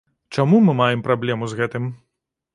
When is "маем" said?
0.79-1.03